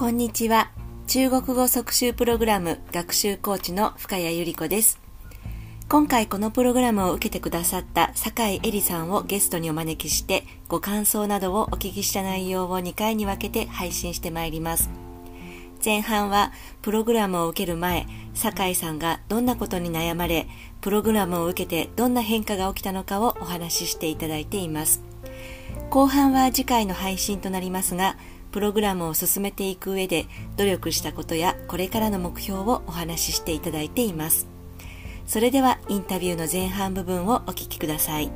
[0.00, 0.70] こんにちは。
[1.06, 4.98] 中国語即習プログラム学習コーチの深谷ゆり子です。
[5.90, 14.88] 今回このプログラムを受けてくださった酒井絵里さんをゲストにお招きしてご感想などをお聞きした内容を2回に分けて配信してまいります。
[15.84, 20.48] 前半はプログラムを受ける前、酒井さんがどんなことに悩まれ、
[20.80, 25.02] プログラムを受けてどんな変化が起きたのかをお話ししていただいています。
[25.90, 28.16] 後半は次回の配信となりますが、
[28.52, 34.48] プログラムを進めていく上で努力したことやこれからの目標をお話ししていただいています。
[35.26, 38.30] それではインタビューの前半部分をお聞きください。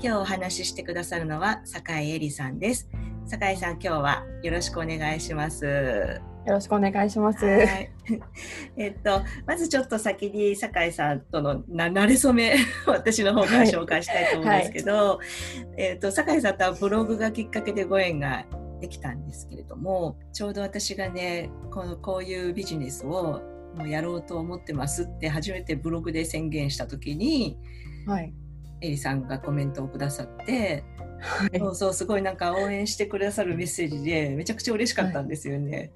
[0.00, 2.88] 今日お話ししてくださるのは坂井恵里さんです。
[3.26, 6.20] 坂井さん今日はよろしくお願いします。
[6.48, 7.44] よろしくお願いします。
[8.76, 18.46] えっと、まずちょっと先に酒井さんとのな慣れ初め、 私の方から紹介したいと思うんですけど、はい、えっと、酒井さんとはブログがきっかけでご縁が
[18.80, 23.42] できたんですけれども、ちょうど私がね、このこういうビジネスを
[23.76, 27.58] もうやろうと思ってますって初めてブログで宣言した時に、
[28.06, 28.32] はい、
[28.80, 30.84] エリさんがコメントをくださって、
[31.20, 35.92] はい、そうそうすごいなんか応援してくださるメッセージでめちゃくちゃ嬉しかったんですよね。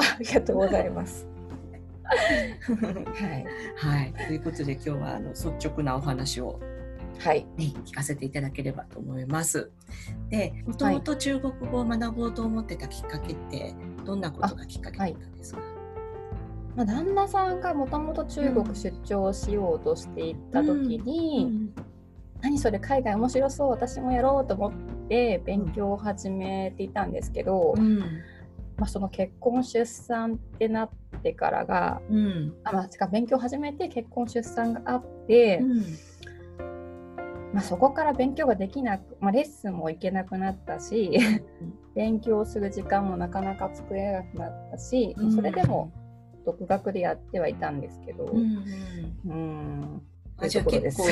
[0.00, 1.28] ありがとうございます。
[2.04, 2.14] は
[3.36, 3.44] い、
[3.76, 6.58] はい、ということで今日はあの率直なお話を
[7.20, 9.70] はい、ね、聞かせていただければと思います。
[10.30, 13.74] で、もともと中国語を学ぼうと思ってたきっかけって、
[14.06, 15.60] どんなことがきっかけだったんですか？
[16.76, 21.52] まあ、旦那さんがもともと中国出張しようとしていた時に、うん。
[21.52, 21.74] うん、
[22.40, 24.72] 何それ海外面白そう私もやろうと思っ
[25.08, 28.02] て勉強を始めていたんですけど、うん
[28.80, 30.90] まあ、その結婚出産ってなっ
[31.22, 35.80] てからが、うん、あまあ、勉強始めて結婚出産があって、うん、
[37.52, 41.10] まあ、そこから勉強ができなく、まあ、レッスンも行けなくなったし
[41.94, 45.92] 勉強する時間もなかなか作れなくなったし、うん、それでも
[46.46, 48.64] 独学でやってはいたんですけど、うん、
[49.26, 50.02] うん。
[50.38, 51.04] あじゃあ結構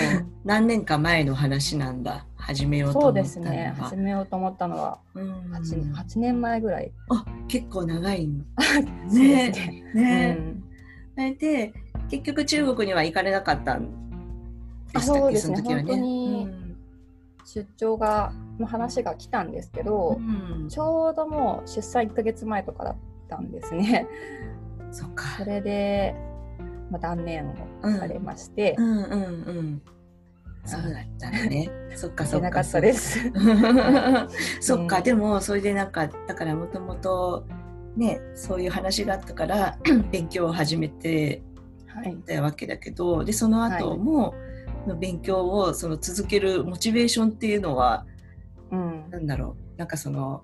[0.47, 3.75] 何年か前の話なんだ始めようと思ったのそうですね。
[3.79, 6.91] 始めようと思ったのは 8, 8年前ぐらい。
[7.11, 8.27] あ結構長い。
[9.13, 9.53] ね。
[9.53, 9.85] ね。
[9.95, 10.39] ね、
[11.19, 11.75] うん、で
[12.09, 13.91] 結局中国には行かれなかったん
[14.95, 15.37] でしたっけ？
[15.37, 16.01] その時はね。
[16.01, 16.49] に
[17.45, 22.97] 出張がの話が来たんですけど、うん、ちょうどもう出産1か月前とかだっ
[23.29, 24.07] たんですね。
[24.91, 25.25] そっか。
[25.37, 26.15] それで
[26.91, 27.55] まあ、断念を
[27.99, 29.03] されまして、うん、うん。
[29.03, 29.13] うん。
[29.13, 29.83] うん
[30.69, 31.71] そうだったね。
[31.97, 32.49] そっかそっか。
[32.49, 33.19] なかったです。
[34.61, 37.47] そっか、でもそれでなんかだからもともと
[37.97, 39.79] ねそういう話があったから
[40.13, 41.43] 勉強を始めて
[42.27, 44.35] たわけだけど、はい、でその後も、
[44.87, 48.07] の勉強をその続けるモチベーションっていうのは、
[48.71, 49.79] うん、なんだろう。
[49.79, 50.43] なんかその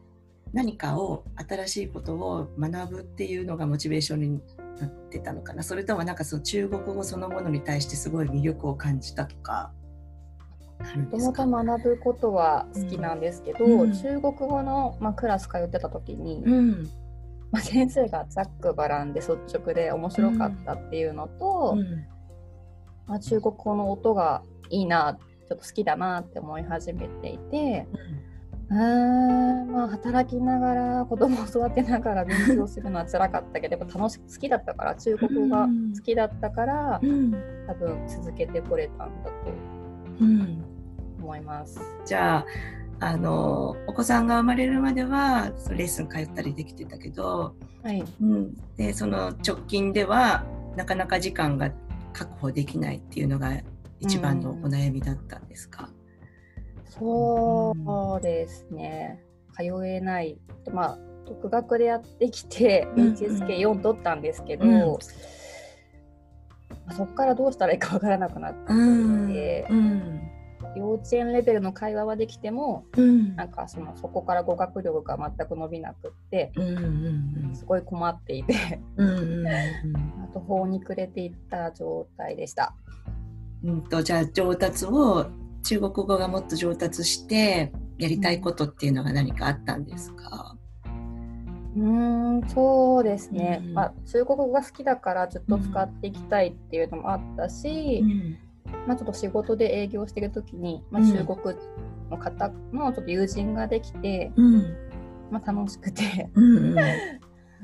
[0.53, 4.41] 何かを新しいことを学ぶっていうのがモチベーションに
[4.79, 5.63] なってたのかな。
[5.63, 9.73] それともなんかその中国語そのものに対してすごい魅力を感じたとか
[10.97, 16.91] もともと学ぶことは好きなんですけど、うん、中国語の、まあ、クラス通ってた時に、うん、
[17.51, 22.07] まあ、先生がざっくばらんで率直で面白かったっていうのと、うん、
[23.07, 25.19] まあ、中国語の音がいいな
[25.49, 27.87] ちょっと好きだなって思い始めていて、
[28.71, 29.73] うん。
[29.73, 37.33] まあ働きながら子供を育てながら勉強するのは辛かったけどやっぱ楽し好きだったから中国語が好きだったから、うん、
[37.67, 40.74] 多分続けてこれたんだと
[41.25, 41.81] 思います。
[42.07, 42.47] じゃあ
[43.01, 48.05] あのお子さんが生まれるまではレッスン通ったりできてたけど、はい。
[48.23, 50.45] うん、でその直近では
[50.77, 51.71] なかなか時間が
[52.13, 53.53] 確保できないっていうのが
[54.01, 56.91] 一番のお悩みだったんですか、うん。
[56.91, 59.25] そうですね、
[59.57, 60.39] 通えない、
[60.73, 64.97] まあ、独学でやってきて、HSK4 取ったんですけど、うん、ま
[66.89, 70.21] あ、そこからどうしたらいいかわからなくなって、うん、
[70.77, 76.53] 幼稚園レベルの会話はできても、うん、なんかそのそこから語学力が全く伸びなくって、
[77.55, 82.75] すごい困っていてあと法に暮れていった状態でした。
[83.65, 85.27] うんとじゃあ上達を
[85.63, 90.57] 中国語がもっと上達してやりたいことっていうのが何かあったんですか？
[91.77, 98.39] うんそうですね、うん、まあ、中国語が好きだからずっと使っていきたいっていうのもあったし、うん、
[98.87, 101.57] まあ、ちょっと仕事で営業してる時に、まあ、中国
[102.11, 104.77] の方のちょっと友人ができて、うん、
[105.31, 106.31] まあ、楽しくて。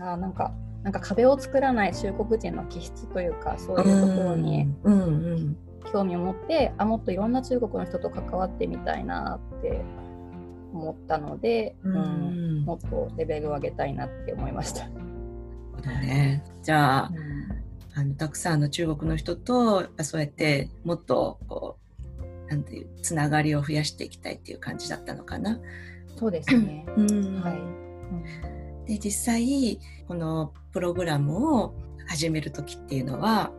[0.01, 4.95] あなんかなんか壁を作らない中国人の気質というかそういうところに、うん。
[4.95, 5.57] うん
[5.93, 9.83] 興味を持ってあもっといろんな中国の人と関わってみたいなって
[10.73, 11.99] 思ったので、うん、う
[12.61, 12.65] ん。
[12.65, 14.89] もっとレベルを上げたいなって思いました。
[16.01, 17.11] ね、じゃあ,、
[18.01, 21.77] あのたくさんの中国の人とそうやってもっとこ
[22.47, 25.61] うなんていうつながりを増やしていきたいっていう感じだったのかな。
[26.17, 31.75] そうですね、 うん、はい、うん、で実際このプログラムを
[32.09, 33.53] 始める時っていうのは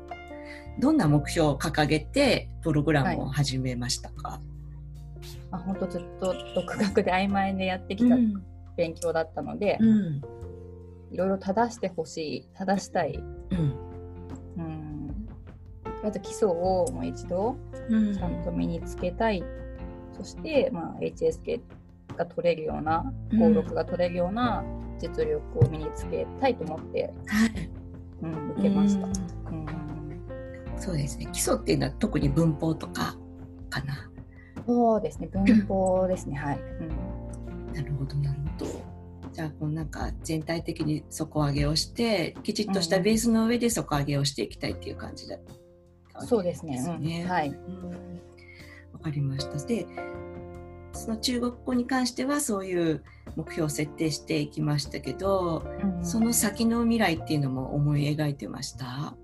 [0.80, 4.40] どんな目標を掲げてプログラムを始めましたか、はい、
[5.52, 8.16] あ本当ずっと独学で曖昧でやってきた
[8.76, 10.22] 勉強だったので、うん、
[11.12, 13.14] いろいろ正してほしい正したい、
[13.52, 13.91] うん、うん
[16.04, 17.58] まず基礎をもう一度
[17.90, 19.44] ちゃんと身につけたい、
[20.18, 21.62] そして、まあ、HSK
[22.18, 24.64] が取れるような登録が取れるような
[25.00, 27.14] 実力を身につけたいと思って、
[28.22, 29.08] うん、受けました。
[29.08, 29.68] うん。
[30.78, 31.28] そうですね。
[31.32, 33.16] 基礎っていうのは特に文法とか
[33.70, 34.10] かな？
[34.66, 35.28] そうですね。
[35.28, 36.38] 文法ですね。
[36.38, 38.92] はい、うん、なるほどなるほど。
[39.32, 45.38] じゃあこうなんか全体的に底上げをしてきちっとしたベースの上で底上げをしていきたいっていう感じだ
[46.20, 46.78] そうですね。
[46.86, 47.50] うん、はい。
[48.94, 49.66] わ、かりました。
[49.66, 49.86] で
[50.94, 53.02] その中国語に関してはそういう
[53.38, 59.16] 目標を設定していきましたけど、うん、その先の未来っていうのも思い描いてました？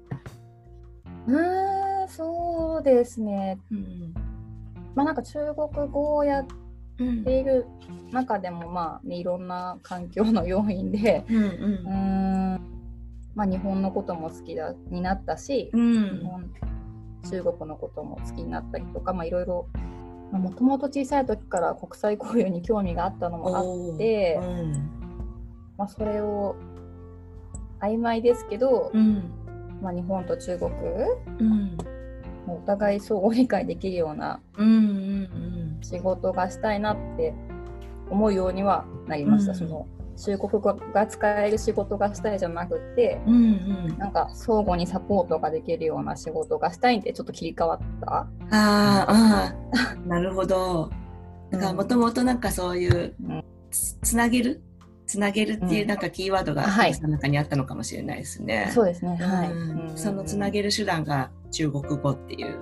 [1.28, 4.14] うんそうですね、うん、
[4.96, 6.46] まあなんか中国語をやっ
[7.26, 7.66] ている
[8.12, 12.60] 中でも、まあ、ね、いろんな環境の要因で、うん、うん。
[13.36, 16.50] まあ、日本のことも好きだになったし、うん、日本
[17.30, 19.68] 中国のことも好きになったりとか、まあ、いろいろ
[20.32, 24.74] もともと小さい時から国際交流に興味があったのもあって、うん、
[25.78, 26.56] まあ、それを
[27.80, 29.32] 曖昧ですけど、うん、
[29.82, 30.72] まあ、日本と中国、
[31.40, 31.78] うん、
[32.48, 34.42] お互い相互理解できるような
[35.82, 37.34] 仕事がしたいなって
[38.10, 39.54] 思うようにはなりました。
[39.54, 43.38] その中国語が使える仕事がしたいじゃなくて、うんう
[43.94, 48.28] ん、なんか相互にサポートができるような仕事がしたいんでちょっと切り替わった。
[48.52, 49.56] ああ
[50.08, 50.90] なるほど。
[51.52, 53.16] だからもともとなんかそういう
[53.72, 54.62] つつなげる？
[55.06, 58.64] つなげるっていうなんかキーワードがその中にあったのかもしれないですね。
[58.64, 59.16] はい、そうですね。
[59.16, 59.98] はい。
[59.98, 62.60] そのつなげる手段が中国語っていう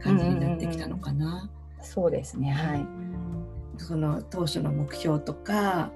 [0.00, 1.26] 感じになってきたのかな。
[1.26, 1.48] うんうんうん、
[1.82, 2.52] そうですね。
[2.52, 2.86] はい。
[3.78, 5.90] その当初の目標とか、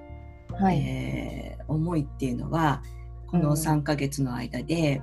[0.59, 2.81] はい、えー、思いっていうのは
[3.27, 5.01] この3ヶ月の間で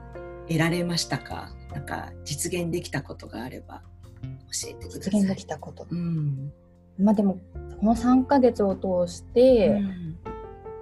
[0.48, 3.82] 得られましたか、うん、なんか実現できたことがあれば
[4.22, 5.00] 教えてください。
[5.00, 5.86] 実現できたこと。
[5.90, 6.52] うん、
[6.98, 7.38] まあでも
[7.80, 10.16] この3ヶ月を通して、うん、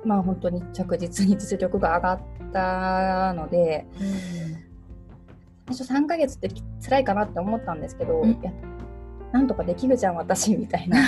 [0.04, 2.20] まあ本当に着実に実力が上がっ
[2.52, 3.86] たので、
[5.68, 6.50] うん、最初3ヶ月って
[6.84, 8.52] 辛いかなって思ったんですけど、うん、や
[9.32, 10.98] なんとかできるじゃん私みたいな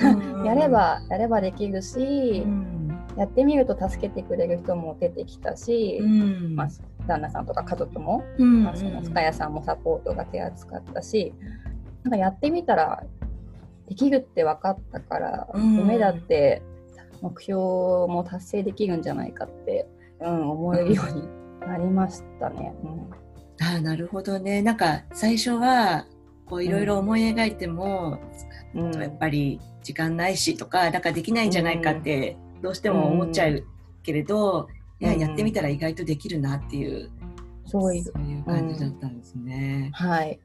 [0.44, 6.68] やればやればできるし、うん、やってみると助けてくれる人も出てきたし、うん、まあ、
[7.06, 11.32] 旦那さんとか家族も、うん、まあ、その深谷さんもサポートが手厚かったし
[12.02, 13.02] なんかやってみたら
[13.88, 16.60] できるって分かったから、夢だって
[17.22, 19.86] 目標も達成できるんじゃないかって、
[20.20, 21.28] うん、思えるように
[21.60, 22.74] なりましたね。
[22.82, 24.62] うん、あなるほどね。
[24.62, 26.06] なんか最初は
[26.46, 28.18] こういろいろ思い描いても、
[28.76, 33.64] うん、やっぱり時間ないしとかなんかできないんじゃないかってどうしても思っちゃう
[34.02, 34.68] けれど、
[35.00, 37.10] いややってみたら意外とできるなっていう、
[37.64, 38.12] そういう。
[38.44, 39.90] 感じだったんですね。
[39.94, 40.38] はい。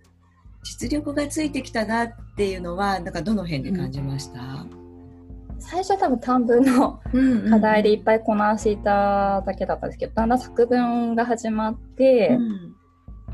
[0.64, 4.66] 実力がついてきたなっていうのはなんかどの辺で感じました、
[5.60, 7.00] 最初は多分短文の
[7.50, 12.76] 課題でいっぱいこなしていただけだったんですけど、だんだん作文が始まって、うん、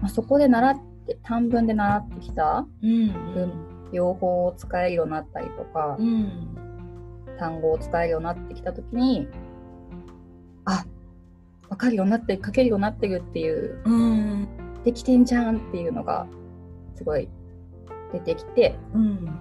[0.02, 0.76] まあ、そこで習っ
[1.08, 6.58] て短文で習ってきた文用法を使えるようになったりとか、うん、
[7.38, 9.28] 単語を使えるようになってきた時に
[10.66, 10.86] あ
[11.70, 14.48] 分かるようになって書けるようになってるっていう、うん、
[14.84, 16.28] できてんじゃんっていうのが
[16.96, 17.30] すごい
[18.14, 19.40] 出てきて、うん、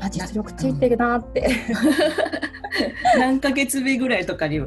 [0.00, 1.48] あ実力ついてるなって。
[3.18, 4.60] 何ヶ月目ぐらいとかに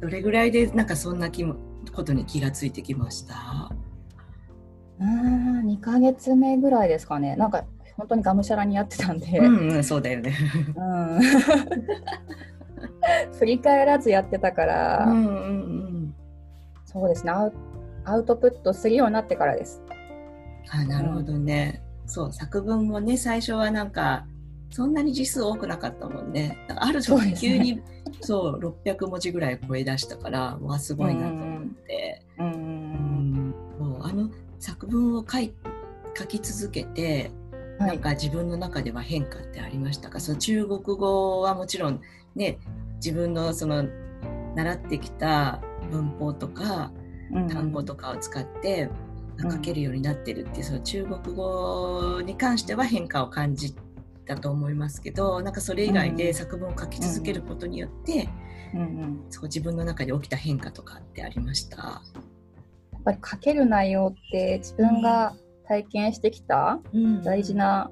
[0.00, 1.54] どれぐらいでなんかそんな気も
[1.94, 3.70] ことに気がついてきました？
[5.00, 7.36] うん2ヶ月目ぐらいですかね。
[7.36, 7.64] なんか
[8.02, 10.36] 本当にがむしゃらにやってたんで、うんうん、そうだよね、
[10.74, 11.20] うん、
[13.38, 16.14] 振り返らずやってたから、うんうんうん、
[16.84, 17.32] そうですね。
[18.04, 19.80] アウトプットするようになってからです。
[20.70, 24.26] あなるほどね、うん、そう作文もね最初はなんか
[24.70, 26.58] そんなに字数多くなかったもんね。
[26.74, 27.80] ある時急に
[28.20, 34.28] そうそう600文字ぐらい超え出したからわすごいなと思って、うん、うんあの
[34.58, 35.54] 作文を書い
[36.16, 37.30] 書き続けて、
[37.78, 40.20] なんか自分の中では変化ってありましたか？
[40.20, 42.00] その中国語はもちろん
[42.34, 42.58] ね
[42.96, 43.84] 自分のその
[44.54, 45.60] 習ってきた
[45.90, 46.92] 文法とか
[47.48, 48.88] 単語とかを使って
[49.40, 53.74] 書けるようになってるっていうその中国語に関しては変化を感じ
[54.26, 58.28] たと思いますけどなんかそれ以外で作文を書き続けることによって、
[58.74, 61.76] うんうん、そう自分の中で起きた変化とかってありました？
[61.76, 62.02] や
[62.98, 65.34] っぱり書ける内容って自分が
[65.66, 66.80] 体験してきた
[67.22, 67.90] 大事な、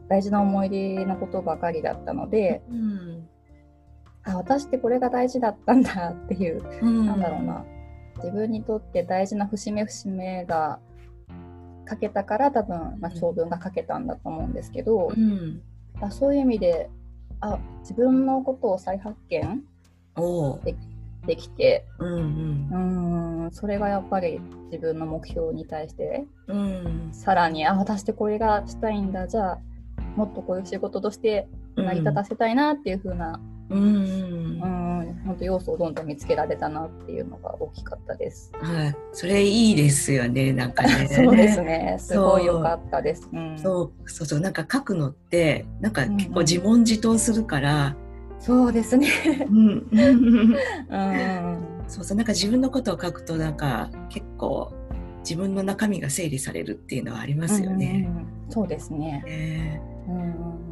[0.00, 3.28] うん、大事な思い出のことばかりだったので、うん、
[4.24, 7.64] あ私ってこれが大事だったんだっていう、うん、なんだろうな。
[8.16, 10.78] 自分にとって大事な節目節目が
[11.88, 15.62] 書けたから多分、まあ、長文が書けたんだと思うんですけど、うん、
[16.10, 16.90] そういう意味で
[17.40, 19.64] あ自分のことを再発見
[20.64, 20.76] で
[21.26, 29.28] できて、うんうん、うんそれがやっぱり自分の目標に対して、うん、さらにあ私ってこれがしたいんだ。
[29.28, 29.58] じゃあ
[30.16, 33.40] もっとこういう仕事として成り立たせたいなっていう風な
[33.72, 34.58] うん、
[35.24, 38.52] 本当要素をどんどん見つけられたなっていうのが大きかったです。
[38.60, 41.08] はい、それいいですよね、なんかね。
[41.10, 43.28] そうですね、すごい良かったです。
[43.32, 44.10] うん、そう。
[44.10, 47.96] そうそう、なんか書くのってなんか結構自問自答するから。
[48.48, 49.08] うんうん、そうですね。
[49.48, 54.72] うん、うん、そうそう、なんか自分のことを書くとなんか結構
[55.20, 58.06] 自分の中身が整理されるっていうのはありますよね。
[58.08, 59.22] うんうん、そうですね。
[59.26, 60.22] えー、うん、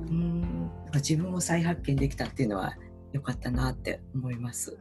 [0.09, 0.71] うん。
[0.95, 2.75] 自分を再発見できたっていうのは
[3.13, 4.77] 良かったなって思います。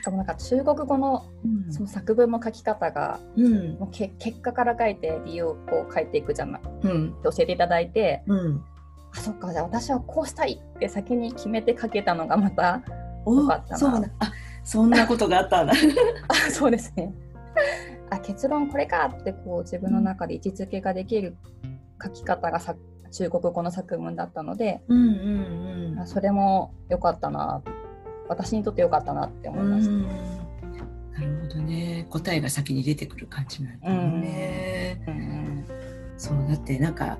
[0.00, 1.26] しかもなんか中国語の
[1.70, 8.64] その作文の書き方が、うん、もうけ結果から書いて理由をこう書いていくじゃない、うん、教えていただいて、うん、
[9.16, 12.82] あそっかじゃあ私はこうしたいって先に決めて書けたのがまた
[13.26, 13.78] 良かったな。
[13.78, 14.32] そうあ
[14.64, 15.72] そんなことがあったんだ。
[16.28, 17.12] あそうですね。
[18.10, 21.36] あ結論これかってこう自分の中で位置づけができる
[22.02, 22.74] 書き方がさ
[23.12, 27.62] 中国語の作文だったので、うんうんうん、それも良かったな
[28.28, 29.90] 私にとって良かったなって思いました。
[31.14, 35.00] なるほどね答えが先に出てくる感じなんだね。
[35.06, 35.64] うんうん、
[36.16, 37.18] そうだってなんか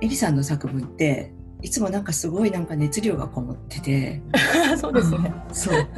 [0.00, 4.22] エリさんの作文っていつもなんかすごいなんか熱量がこもってて。
[4.78, 5.34] そうですね。
[5.52, 5.88] そう、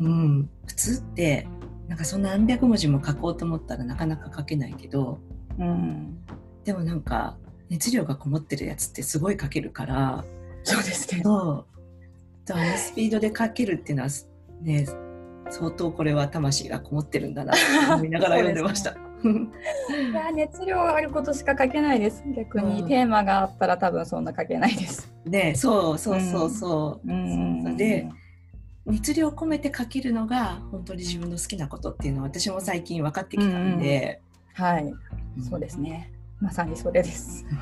[0.00, 1.48] うん、普通って
[1.88, 5.20] なんかそんな何百文字も書こうと思ったらなかなか書けないけど、
[5.58, 6.18] うん、
[6.64, 7.36] でもなんか
[7.68, 10.24] 熱量がこもってるやつってすごい書けるから。
[10.64, 11.22] そうですね。
[11.24, 11.66] そう。
[12.52, 14.10] あのスピードで書けるっていうのは
[14.62, 14.86] ね
[15.50, 18.96] 相当これは魂がこもってるんだなと思いながら読んでました。
[19.24, 22.22] いや熱量があることしか書けないです。
[22.36, 25.12] 逆に、うん、テーマがあったら多分そんな書けないです。
[25.24, 27.08] ねそうそうそうそう。
[27.08, 27.12] う。
[27.12, 28.08] ん、で
[28.86, 34.20] 熱量を込めて書けるのが本当に自分の好きなことっていうのは私も最近分かってきたんで、
[34.58, 34.92] うん、はい、
[35.48, 36.12] そうですね。
[36.40, 37.46] まさにそれです。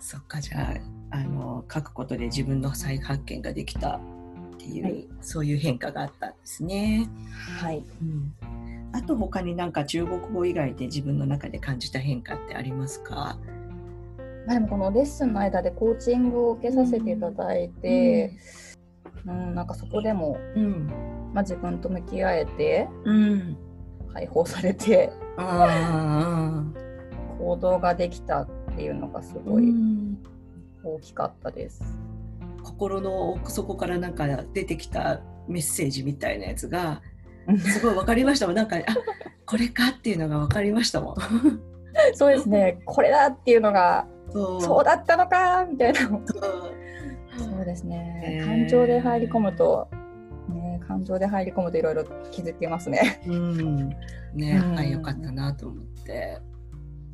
[0.00, 0.74] そっかじゃ
[1.10, 4.00] ああの書くことで自分の再発見ができた
[4.70, 7.08] いう、はい、そういう変化があったんですね。
[7.60, 8.34] はい、うん、
[8.92, 13.38] あと他になんか中国語以外で自分の中で感じた変化ってありますか？
[14.48, 18.36] でもこのレッスンの間でコーチングを受けさせていただいて、
[19.26, 20.90] うん、うん、なんかそこでも、うん。
[21.32, 23.56] まあ、自分と向き合えて、うん、
[24.12, 25.12] 解放されて
[27.38, 29.72] 行動ができたっていうのがすごい
[30.82, 31.84] 大きかったです。
[32.62, 37.02] 心の奥底からなんか出てきたメッセージみたいなやつが
[37.58, 38.56] すごい分かりましたもん。
[38.56, 38.80] なんかあ
[39.46, 41.16] これかっていうのが分かりましたもん。
[42.14, 42.80] そうですね。
[42.84, 44.84] これだっていうのがそう。
[44.84, 46.00] だったのかみたいな。
[46.00, 47.64] そう。
[47.64, 49.88] ですね、感情で入り込むと
[50.86, 53.22] 感情で入り込むといろいろ気づけますね。
[53.26, 53.88] うん。
[54.34, 56.38] ね、うん、あよかったなと思って。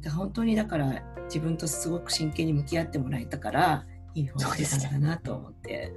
[0.00, 3.86] で本当にだから自分とすごく真剣に向き合ってもらえたから
[4.16, 5.92] いい本出たんだなと思って。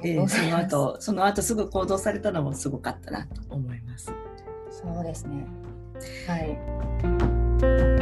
[0.00, 4.12] でその後その後すぐ行動されたのもすごかったなと思います。
[4.70, 5.46] そうですね。
[6.26, 7.95] はい。